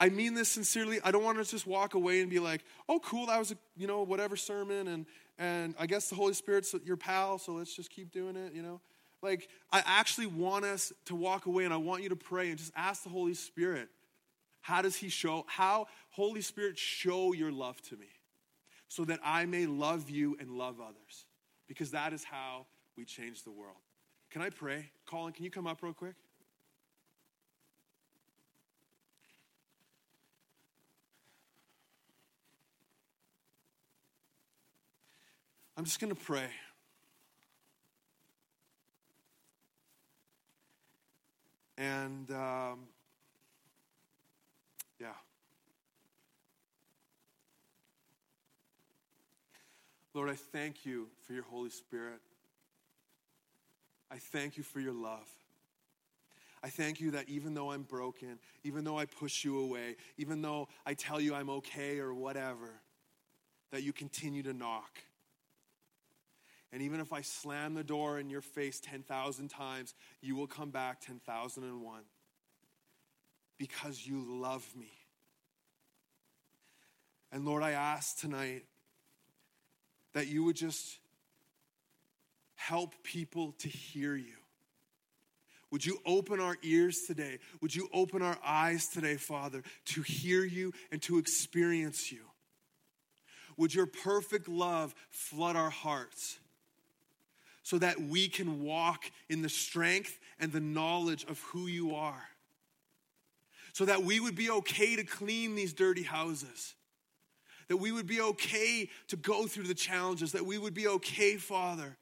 [0.00, 1.00] I mean this sincerely.
[1.02, 3.56] I don't want to just walk away and be like, "Oh, cool, that was a
[3.76, 5.06] you know whatever sermon," and
[5.38, 8.54] and I guess the Holy Spirit's your pal, so let's just keep doing it.
[8.54, 8.80] You know,
[9.22, 12.58] like I actually want us to walk away, and I want you to pray and
[12.58, 13.88] just ask the Holy Spirit,
[14.68, 15.44] how does He show?
[15.48, 18.08] How Holy Spirit show your love to me?
[18.88, 21.26] so that I may love you and love others.
[21.68, 22.66] Because that is how
[22.96, 23.76] we change the world.
[24.30, 24.90] Can I pray?
[25.06, 26.14] Colin, can you come up real quick?
[35.76, 36.48] I'm just going to pray.
[41.76, 42.80] And um,
[45.00, 45.08] yeah.
[50.14, 52.20] Lord, I thank you for your Holy Spirit.
[54.10, 55.28] I thank you for your love.
[56.62, 60.42] I thank you that even though I'm broken, even though I push you away, even
[60.42, 62.80] though I tell you I'm okay or whatever,
[63.70, 64.98] that you continue to knock.
[66.72, 70.70] And even if I slam the door in your face 10,000 times, you will come
[70.70, 72.02] back 10,001
[73.58, 74.92] because you love me.
[77.32, 78.64] And Lord, I ask tonight
[80.14, 80.98] that you would just
[82.54, 84.34] help people to hear you.
[85.70, 87.38] Would you open our ears today?
[87.60, 92.20] Would you open our eyes today, Father, to hear you and to experience you?
[93.58, 96.38] Would your perfect love flood our hearts
[97.62, 102.28] so that we can walk in the strength and the knowledge of who you are?
[103.78, 106.74] So that we would be okay to clean these dirty houses
[107.68, 111.36] that we would be okay to go through the challenges, that we would be okay,
[111.36, 111.96] Father,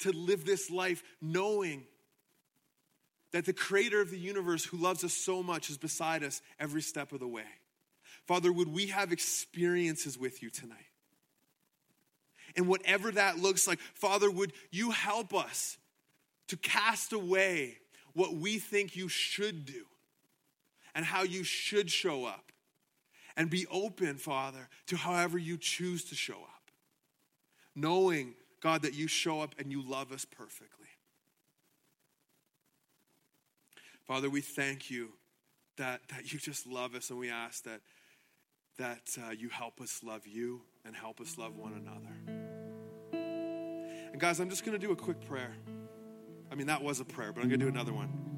[0.00, 1.84] to live this life knowing
[3.32, 6.82] that the creator of the universe who loves us so much is beside us every
[6.82, 7.46] step of the way.
[8.26, 10.76] Father, would we have experiences with you tonight?
[12.56, 15.78] And whatever that looks like, Father, would you help us
[16.48, 17.78] to cast away
[18.12, 19.86] what we think you should do
[20.94, 22.52] and how you should show up
[23.36, 26.70] and be open, Father, to however you choose to show up.
[27.74, 30.86] Knowing, God, that you show up and you love us perfectly.
[34.06, 35.10] Father, we thank you
[35.76, 37.80] that, that you just love us, and we ask that,
[38.78, 42.14] that uh, you help us love you and help us love one another.
[44.12, 45.56] And guys, I'm just going to do a quick prayer.
[46.52, 48.33] I mean, that was a prayer, but I'm going to do another one.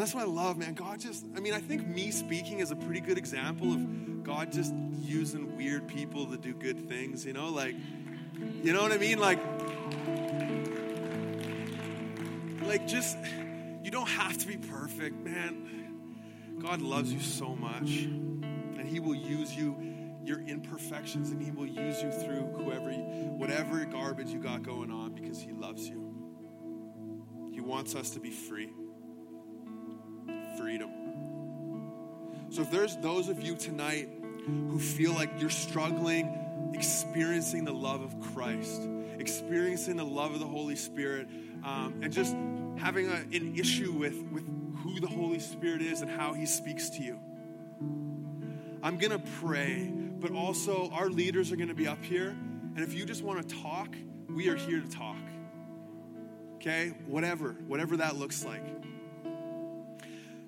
[0.00, 0.74] That's what I love, man.
[0.74, 4.50] God just, I mean, I think me speaking is a pretty good example of God
[4.50, 7.50] just using weird people to do good things, you know?
[7.50, 7.76] Like,
[8.62, 9.18] you know what I mean?
[9.18, 9.38] Like,
[12.66, 13.16] like just,
[13.84, 16.58] you don't have to be perfect, man.
[16.58, 19.76] God loves you so much, and He will use you,
[20.24, 25.12] your imperfections, and He will use you through whoever, whatever garbage you got going on
[25.12, 26.02] because He loves you.
[27.52, 28.72] He wants us to be free
[30.56, 30.90] freedom.
[32.50, 34.08] So if there's those of you tonight
[34.46, 36.46] who feel like you're struggling
[36.76, 38.88] experiencing the love of Christ,
[39.18, 41.28] experiencing the love of the Holy Spirit,
[41.64, 42.34] um, and just
[42.76, 44.44] having a, an issue with, with
[44.78, 47.18] who the Holy Spirit is and how He speaks to you,
[48.82, 52.28] I'm to pray, but also our leaders are to be up here.
[52.28, 53.94] And if you just want to talk,
[54.28, 55.16] we are here to talk.
[56.56, 56.94] Okay?
[57.06, 58.64] Whatever, whatever that looks like.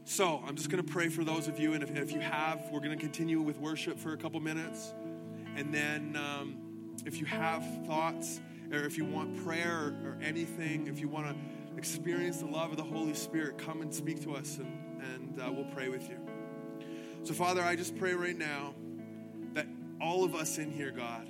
[0.08, 2.70] So I'm just going to pray for those of you, and if, if you have,
[2.72, 4.94] we're going to continue with worship for a couple minutes.
[5.54, 6.56] And then um,
[7.04, 8.40] if you have thoughts,
[8.72, 11.36] or if you want prayer or, or anything, if you want to
[11.76, 15.52] experience the love of the Holy Spirit, come and speak to us, and, and uh,
[15.52, 16.16] we'll pray with you.
[17.22, 18.74] So, Father, I just pray right now
[19.52, 19.66] that
[20.00, 21.28] all of us in here, God,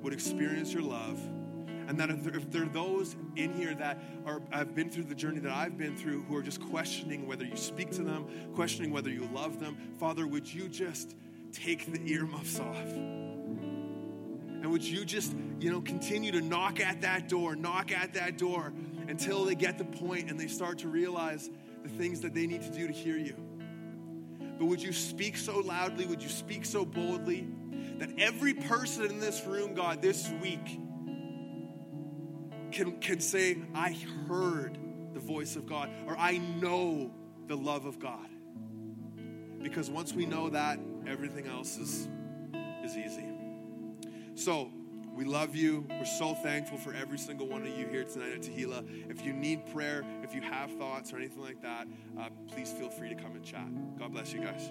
[0.00, 1.20] would experience your love
[1.90, 5.02] and that if there, if there, are those in here that are have been through
[5.02, 8.26] the journey that I've been through who are just questioning whether you speak to them,
[8.54, 11.16] questioning whether you love them, Father, would you just
[11.50, 12.92] take the earmuffs off?
[12.92, 18.38] And would you just, you know, continue to knock at that door, knock at that
[18.38, 18.72] door
[19.08, 21.50] until they get the point and they start to realize
[21.82, 23.34] the things that they need to do to hear you.
[24.60, 27.48] But would you speak so loudly, would you speak so boldly
[27.98, 30.78] that every person in this room, God, this week,
[32.72, 33.96] can, can say, I
[34.28, 34.78] heard
[35.12, 37.12] the voice of God, or I know
[37.46, 38.28] the love of God.
[39.62, 42.08] Because once we know that, everything else is,
[42.84, 43.26] is easy.
[44.34, 44.70] So,
[45.14, 45.86] we love you.
[45.90, 49.10] We're so thankful for every single one of you here tonight at Tehillah.
[49.10, 52.88] If you need prayer, if you have thoughts or anything like that, uh, please feel
[52.88, 53.66] free to come and chat.
[53.98, 54.70] God bless you guys.